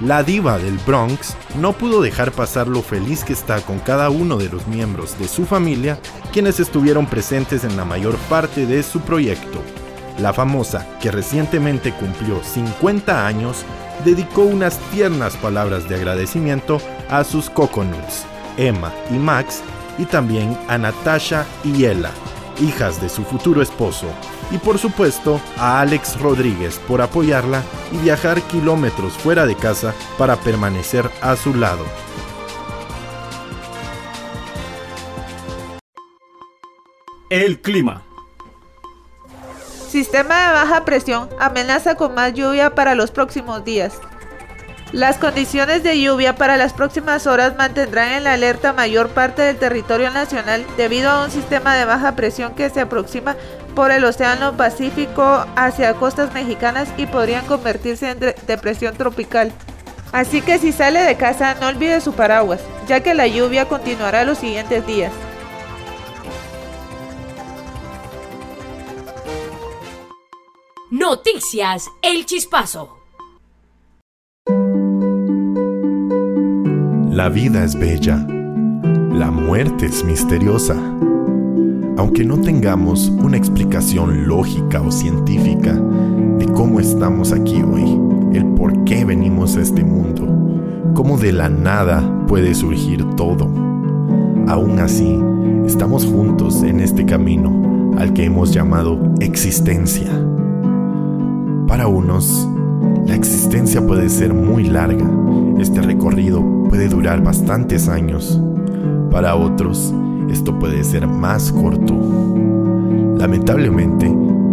La 0.00 0.22
diva 0.22 0.58
del 0.58 0.78
Bronx 0.78 1.36
no 1.58 1.72
pudo 1.72 2.02
dejar 2.02 2.32
pasar 2.32 2.68
lo 2.68 2.82
feliz 2.82 3.24
que 3.24 3.32
está 3.32 3.60
con 3.60 3.78
cada 3.78 4.10
uno 4.10 4.36
de 4.36 4.48
los 4.48 4.66
miembros 4.66 5.18
de 5.18 5.28
su 5.28 5.46
familia, 5.46 5.98
quienes 6.32 6.60
estuvieron 6.60 7.06
presentes 7.06 7.64
en 7.64 7.76
la 7.76 7.84
mayor 7.84 8.16
parte 8.28 8.66
de 8.66 8.82
su 8.82 9.00
proyecto. 9.00 9.62
La 10.18 10.32
famosa, 10.32 10.86
que 11.00 11.10
recientemente 11.10 11.92
cumplió 11.92 12.42
50 12.42 13.26
años, 13.26 13.64
dedicó 14.04 14.42
unas 14.42 14.78
tiernas 14.90 15.36
palabras 15.36 15.88
de 15.88 15.94
agradecimiento 15.94 16.78
a 17.08 17.24
sus 17.24 17.48
coconuts, 17.48 18.24
Emma 18.58 18.92
y 19.10 19.14
Max, 19.14 19.62
y 19.98 20.04
también 20.04 20.58
a 20.68 20.78
Natasha 20.78 21.46
y 21.64 21.84
Ella, 21.84 22.10
hijas 22.60 23.00
de 23.00 23.08
su 23.08 23.24
futuro 23.24 23.62
esposo, 23.62 24.06
y 24.50 24.58
por 24.58 24.78
supuesto 24.78 25.40
a 25.58 25.80
Alex 25.80 26.20
Rodríguez 26.20 26.78
por 26.86 27.02
apoyarla 27.02 27.62
y 27.92 27.98
viajar 27.98 28.40
kilómetros 28.42 29.12
fuera 29.14 29.46
de 29.46 29.56
casa 29.56 29.94
para 30.18 30.36
permanecer 30.36 31.10
a 31.20 31.36
su 31.36 31.54
lado. 31.54 31.84
El 37.28 37.60
clima. 37.60 38.02
Sistema 39.88 40.46
de 40.46 40.52
baja 40.52 40.84
presión 40.84 41.28
amenaza 41.40 41.96
con 41.96 42.14
más 42.14 42.34
lluvia 42.34 42.74
para 42.74 42.94
los 42.94 43.10
próximos 43.10 43.64
días. 43.64 44.00
Las 44.92 45.18
condiciones 45.18 45.82
de 45.82 46.00
lluvia 46.00 46.36
para 46.36 46.56
las 46.56 46.72
próximas 46.72 47.26
horas 47.26 47.56
mantendrán 47.56 48.12
en 48.12 48.24
la 48.24 48.34
alerta 48.34 48.72
mayor 48.72 49.08
parte 49.08 49.42
del 49.42 49.56
territorio 49.56 50.12
nacional 50.12 50.64
debido 50.76 51.10
a 51.10 51.24
un 51.24 51.30
sistema 51.30 51.74
de 51.74 51.84
baja 51.84 52.14
presión 52.14 52.54
que 52.54 52.70
se 52.70 52.82
aproxima 52.82 53.36
por 53.74 53.90
el 53.90 54.04
Océano 54.04 54.56
Pacífico 54.56 55.44
hacia 55.56 55.94
costas 55.94 56.32
mexicanas 56.32 56.88
y 56.96 57.06
podrían 57.06 57.44
convertirse 57.46 58.10
en 58.10 58.20
depresión 58.46 58.96
tropical. 58.96 59.52
Así 60.12 60.40
que 60.40 60.58
si 60.58 60.72
sale 60.72 61.00
de 61.00 61.16
casa 61.16 61.56
no 61.60 61.66
olvide 61.66 62.00
su 62.00 62.12
paraguas, 62.12 62.60
ya 62.86 63.00
que 63.00 63.12
la 63.12 63.26
lluvia 63.26 63.66
continuará 63.66 64.24
los 64.24 64.38
siguientes 64.38 64.86
días. 64.86 65.12
Noticias 70.90 71.90
El 72.02 72.24
Chispazo. 72.24 72.95
La 77.16 77.30
vida 77.30 77.64
es 77.64 77.74
bella, 77.74 78.26
la 79.10 79.30
muerte 79.30 79.86
es 79.86 80.04
misteriosa. 80.04 80.76
Aunque 81.96 82.26
no 82.26 82.36
tengamos 82.42 83.08
una 83.08 83.38
explicación 83.38 84.28
lógica 84.28 84.82
o 84.82 84.92
científica 84.92 85.72
de 85.72 86.44
cómo 86.52 86.78
estamos 86.78 87.32
aquí 87.32 87.62
hoy, 87.62 87.98
el 88.34 88.44
por 88.48 88.84
qué 88.84 89.06
venimos 89.06 89.56
a 89.56 89.62
este 89.62 89.82
mundo, 89.82 90.92
cómo 90.92 91.16
de 91.16 91.32
la 91.32 91.48
nada 91.48 92.26
puede 92.28 92.54
surgir 92.54 93.02
todo, 93.16 93.46
aún 94.46 94.78
así 94.78 95.18
estamos 95.64 96.04
juntos 96.04 96.62
en 96.64 96.80
este 96.80 97.06
camino 97.06 97.94
al 97.96 98.12
que 98.12 98.24
hemos 98.24 98.52
llamado 98.52 99.14
existencia. 99.20 100.10
Para 101.66 101.86
unos, 101.86 102.46
la 103.06 103.14
existencia 103.14 103.86
puede 103.86 104.10
ser 104.10 104.34
muy 104.34 104.64
larga. 104.64 105.06
Este 105.58 105.80
recorrido 105.80 106.42
puede 106.68 106.88
durar 106.88 107.22
bastantes 107.22 107.88
años. 107.88 108.40
Para 109.10 109.36
otros, 109.36 109.94
esto 110.30 110.58
puede 110.58 110.84
ser 110.84 111.06
más 111.06 111.50
corto. 111.50 111.94
Lamentablemente, 113.16 114.12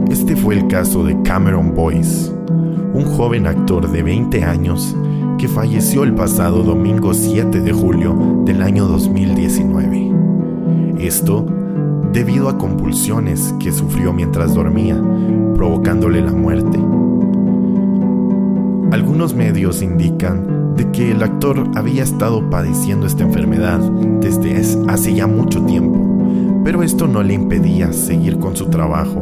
este 0.10 0.36
fue 0.36 0.55
el 0.55 0.67
caso 0.67 1.03
de 1.03 1.22
Cameron 1.24 1.74
Boyce, 1.75 2.31
un 2.93 3.05
joven 3.05 3.48
actor 3.48 3.91
de 3.91 4.03
20 4.03 4.43
años 4.43 4.95
que 5.38 5.48
falleció 5.48 6.03
el 6.03 6.13
pasado 6.13 6.63
domingo 6.63 7.13
7 7.13 7.60
de 7.60 7.74
julio 7.74 8.43
del 8.45 8.62
año 8.62 8.86
2019. 8.88 10.12
Esto 11.00 11.45
debido 12.13 12.48
a 12.48 12.57
convulsiones 12.57 13.53
que 13.60 13.72
sufrió 13.72 14.13
mientras 14.13 14.53
dormía, 14.53 15.01
provocándole 15.55 16.22
la 16.22 16.31
muerte. 16.31 16.79
Algunos 18.91 19.33
medios 19.33 19.81
indican 19.81 20.52
de 20.75 20.92
que 20.92 21.12
el 21.12 21.24
actor 21.24 21.63
había 21.75 22.03
estado 22.03 22.50
padeciendo 22.50 23.06
esta 23.06 23.24
enfermedad 23.24 23.80
desde 24.22 24.62
hace 24.88 25.13
ya 25.13 25.27
mucho 25.27 25.62
tiempo, 25.63 26.00
pero 26.63 26.84
esto 26.84 27.08
no 27.08 27.24
le 27.24 27.34
impedía 27.34 27.94
seguir 27.94 28.39
con 28.39 28.56
su 28.56 28.68
trabajo 28.68 29.22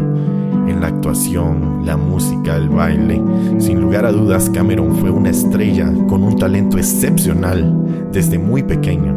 en 0.68 0.82
la 0.82 0.88
actuación, 0.88 1.86
la 1.86 1.98
música, 1.98 2.56
el 2.56 2.70
baile. 2.70 3.22
Sin 3.60 3.82
lugar 3.82 4.06
a 4.06 4.12
dudas, 4.12 4.50
Cameron 4.50 4.96
fue 4.96 5.10
una 5.10 5.30
estrella 5.30 5.92
con 6.08 6.24
un 6.24 6.38
talento 6.38 6.78
excepcional 6.78 8.10
desde 8.12 8.38
muy 8.38 8.64
pequeño. 8.64 9.16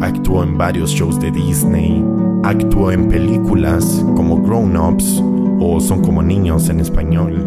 Actuó 0.00 0.42
en 0.42 0.56
varios 0.56 0.90
shows 0.90 1.20
de 1.20 1.30
Disney, 1.30 2.04
actuó 2.42 2.90
en 2.90 3.08
películas 3.08 4.04
como 4.16 4.42
Grown 4.42 4.76
Ups 4.76 5.22
o 5.60 5.78
Son 5.78 6.00
como 6.00 6.22
niños 6.22 6.70
en 6.70 6.80
español, 6.80 7.46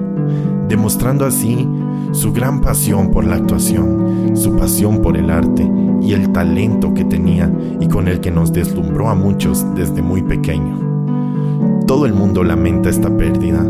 demostrando 0.69 1.25
así 1.25 1.67
su 2.11 2.33
gran 2.33 2.61
pasión 2.61 3.11
por 3.11 3.25
la 3.25 3.35
actuación, 3.35 4.31
su 4.35 4.55
pasión 4.55 5.01
por 5.01 5.17
el 5.17 5.29
arte 5.29 5.69
y 6.01 6.13
el 6.13 6.31
talento 6.31 6.93
que 6.93 7.05
tenía 7.05 7.51
y 7.79 7.87
con 7.87 8.07
el 8.07 8.19
que 8.19 8.31
nos 8.31 8.51
deslumbró 8.51 9.09
a 9.09 9.15
muchos 9.15 9.65
desde 9.75 10.01
muy 10.01 10.21
pequeño. 10.21 11.83
Todo 11.87 12.05
el 12.05 12.13
mundo 12.13 12.43
lamenta 12.43 12.89
esta 12.89 13.15
pérdida. 13.15 13.65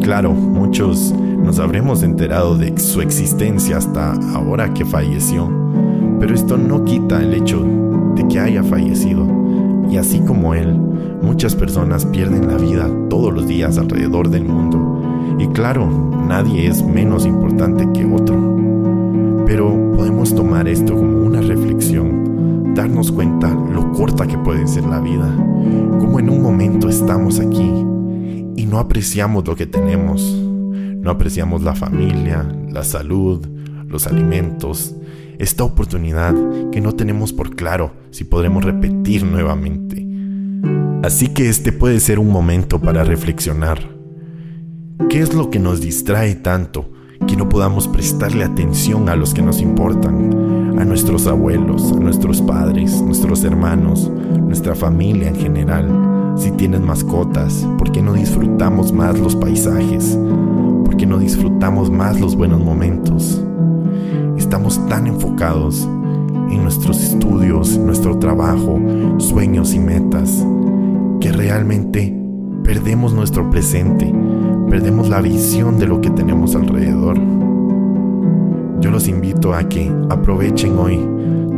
Claro, 0.00 0.32
muchos 0.32 1.12
nos 1.12 1.58
habremos 1.58 2.02
enterado 2.02 2.56
de 2.56 2.78
su 2.78 3.00
existencia 3.00 3.76
hasta 3.76 4.12
ahora 4.34 4.72
que 4.72 4.84
falleció, 4.84 5.50
pero 6.18 6.34
esto 6.34 6.56
no 6.56 6.84
quita 6.84 7.22
el 7.22 7.34
hecho 7.34 7.64
de 8.14 8.26
que 8.28 8.40
haya 8.40 8.62
fallecido. 8.62 9.26
Y 9.90 9.96
así 9.96 10.20
como 10.20 10.54
él, 10.54 10.72
muchas 11.22 11.54
personas 11.54 12.06
pierden 12.06 12.48
la 12.48 12.56
vida 12.56 12.88
todos 13.08 13.32
los 13.32 13.46
días 13.46 13.78
alrededor 13.78 14.28
del 14.28 14.44
mundo. 14.44 14.83
Y 15.38 15.48
claro, 15.48 15.88
nadie 16.28 16.68
es 16.68 16.84
menos 16.84 17.26
importante 17.26 17.88
que 17.92 18.04
otro. 18.04 18.36
Pero 19.46 19.92
podemos 19.96 20.34
tomar 20.34 20.68
esto 20.68 20.94
como 20.94 21.18
una 21.18 21.40
reflexión, 21.40 22.74
darnos 22.74 23.12
cuenta 23.12 23.48
lo 23.50 23.92
corta 23.92 24.26
que 24.26 24.38
puede 24.38 24.66
ser 24.66 24.84
la 24.84 25.00
vida, 25.00 25.34
como 25.98 26.18
en 26.18 26.30
un 26.30 26.42
momento 26.42 26.88
estamos 26.88 27.40
aquí 27.40 27.70
y 28.56 28.66
no 28.66 28.78
apreciamos 28.78 29.46
lo 29.46 29.54
que 29.54 29.66
tenemos, 29.66 30.22
no 30.22 31.10
apreciamos 31.10 31.62
la 31.62 31.74
familia, 31.74 32.46
la 32.70 32.84
salud, 32.84 33.46
los 33.86 34.06
alimentos, 34.06 34.94
esta 35.38 35.64
oportunidad 35.64 36.34
que 36.70 36.80
no 36.80 36.92
tenemos 36.92 37.32
por 37.32 37.54
claro 37.54 37.92
si 38.10 38.24
podremos 38.24 38.64
repetir 38.64 39.24
nuevamente. 39.24 40.06
Así 41.02 41.28
que 41.28 41.48
este 41.48 41.70
puede 41.70 42.00
ser 42.00 42.18
un 42.18 42.30
momento 42.30 42.80
para 42.80 43.04
reflexionar 43.04 43.93
¿Qué 45.10 45.20
es 45.20 45.34
lo 45.34 45.50
que 45.50 45.58
nos 45.58 45.80
distrae 45.80 46.36
tanto 46.36 46.88
que 47.26 47.36
no 47.36 47.48
podamos 47.48 47.88
prestarle 47.88 48.44
atención 48.44 49.08
a 49.08 49.16
los 49.16 49.34
que 49.34 49.42
nos 49.42 49.60
importan? 49.60 50.78
A 50.78 50.84
nuestros 50.84 51.26
abuelos, 51.26 51.90
a 51.90 51.98
nuestros 51.98 52.40
padres, 52.40 53.02
nuestros 53.02 53.42
hermanos, 53.42 54.08
nuestra 54.38 54.76
familia 54.76 55.28
en 55.28 55.34
general. 55.34 56.34
Si 56.36 56.52
tienen 56.52 56.86
mascotas, 56.86 57.66
¿por 57.76 57.90
qué 57.90 58.02
no 58.02 58.12
disfrutamos 58.12 58.92
más 58.92 59.18
los 59.18 59.34
paisajes? 59.34 60.16
¿Por 60.84 60.96
qué 60.96 61.06
no 61.06 61.18
disfrutamos 61.18 61.90
más 61.90 62.20
los 62.20 62.36
buenos 62.36 62.60
momentos? 62.60 63.42
Estamos 64.36 64.84
tan 64.86 65.08
enfocados 65.08 65.88
en 66.50 66.62
nuestros 66.62 67.02
estudios, 67.02 67.76
nuestro 67.78 68.18
trabajo, 68.18 68.80
sueños 69.18 69.74
y 69.74 69.80
metas, 69.80 70.46
que 71.20 71.32
realmente 71.32 72.16
perdemos 72.62 73.12
nuestro 73.12 73.50
presente 73.50 74.12
perdemos 74.68 75.08
la 75.08 75.20
visión 75.20 75.78
de 75.78 75.86
lo 75.86 76.00
que 76.00 76.10
tenemos 76.10 76.54
alrededor. 76.54 77.16
Yo 78.80 78.90
los 78.90 79.08
invito 79.08 79.54
a 79.54 79.68
que 79.68 79.90
aprovechen 80.10 80.76
hoy 80.78 81.00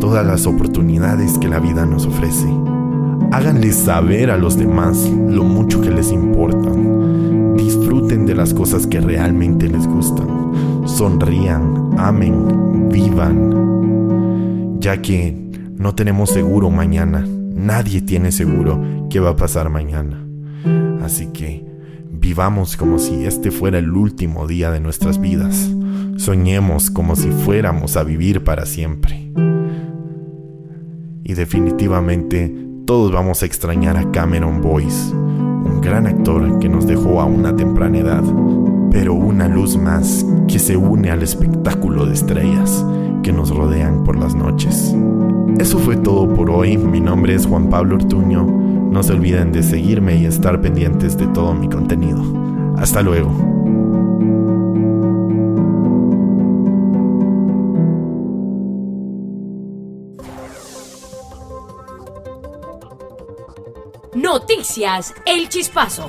todas 0.00 0.26
las 0.26 0.46
oportunidades 0.46 1.38
que 1.38 1.48
la 1.48 1.58
vida 1.58 1.86
nos 1.86 2.06
ofrece. 2.06 2.46
Háganles 3.32 3.76
saber 3.76 4.30
a 4.30 4.36
los 4.36 4.56
demás 4.56 5.10
lo 5.28 5.44
mucho 5.44 5.80
que 5.80 5.90
les 5.90 6.12
importan. 6.12 7.56
Disfruten 7.56 8.26
de 8.26 8.34
las 8.34 8.54
cosas 8.54 8.86
que 8.86 9.00
realmente 9.00 9.68
les 9.68 9.86
gustan. 9.86 10.28
Sonrían, 10.84 11.90
amen, 11.98 12.88
vivan. 12.90 14.78
Ya 14.80 15.02
que 15.02 15.46
no 15.76 15.94
tenemos 15.94 16.30
seguro 16.30 16.70
mañana. 16.70 17.26
Nadie 17.54 18.00
tiene 18.02 18.30
seguro 18.30 18.80
qué 19.10 19.18
va 19.18 19.30
a 19.30 19.36
pasar 19.36 19.68
mañana. 19.70 20.24
Así 21.02 21.26
que 21.26 21.64
Vivamos 22.18 22.78
como 22.78 22.98
si 22.98 23.26
este 23.26 23.50
fuera 23.50 23.78
el 23.78 23.90
último 23.90 24.46
día 24.46 24.70
de 24.70 24.80
nuestras 24.80 25.20
vidas. 25.20 25.70
Soñemos 26.16 26.90
como 26.90 27.14
si 27.14 27.28
fuéramos 27.28 27.96
a 27.96 28.04
vivir 28.04 28.42
para 28.42 28.64
siempre. 28.64 29.30
Y 31.22 31.34
definitivamente 31.34 32.54
todos 32.86 33.12
vamos 33.12 33.42
a 33.42 33.46
extrañar 33.46 33.98
a 33.98 34.10
Cameron 34.12 34.62
Boyce, 34.62 35.12
un 35.12 35.80
gran 35.82 36.06
actor 36.06 36.58
que 36.58 36.70
nos 36.70 36.86
dejó 36.86 37.20
a 37.20 37.26
una 37.26 37.54
temprana 37.54 37.98
edad, 37.98 38.24
pero 38.90 39.12
una 39.12 39.46
luz 39.46 39.76
más 39.76 40.24
que 40.48 40.58
se 40.58 40.76
une 40.76 41.10
al 41.10 41.22
espectáculo 41.22 42.06
de 42.06 42.14
estrellas 42.14 42.84
que 43.22 43.32
nos 43.32 43.50
rodean 43.50 44.04
por 44.04 44.16
las 44.16 44.34
noches. 44.34 44.94
Eso 45.58 45.78
fue 45.78 45.96
todo 45.96 46.32
por 46.34 46.48
hoy. 46.50 46.78
Mi 46.78 47.00
nombre 47.00 47.34
es 47.34 47.46
Juan 47.46 47.68
Pablo 47.68 47.96
Ortuño 47.96 48.65
no 48.96 49.02
se 49.02 49.12
olviden 49.12 49.52
de 49.52 49.62
seguirme 49.62 50.16
y 50.16 50.24
estar 50.24 50.58
pendientes 50.62 51.18
de 51.18 51.26
todo 51.26 51.52
mi 51.52 51.68
contenido. 51.68 52.22
Hasta 52.78 53.02
luego. 53.02 53.30
Noticias 64.14 65.12
El 65.26 65.50
Chispazo. 65.50 66.08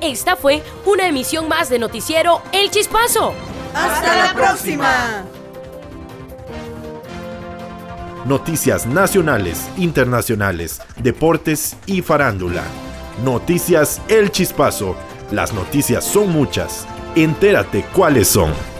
Esta 0.00 0.36
fue 0.36 0.62
una 0.86 1.06
emisión 1.06 1.48
más 1.48 1.68
de 1.68 1.78
Noticiero 1.78 2.40
El 2.50 2.70
Chispazo. 2.70 3.34
¡Hasta 3.74 4.16
la 4.16 4.32
próxima! 4.32 5.33
Noticias 8.24 8.86
nacionales, 8.86 9.68
internacionales, 9.76 10.80
deportes 11.02 11.76
y 11.86 12.02
farándula. 12.02 12.62
Noticias 13.24 14.00
El 14.08 14.30
Chispazo. 14.30 14.96
Las 15.30 15.52
noticias 15.52 16.04
son 16.04 16.30
muchas. 16.30 16.86
Entérate 17.14 17.84
cuáles 17.94 18.28
son. 18.28 18.73